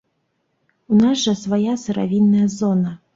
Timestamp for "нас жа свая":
1.01-1.75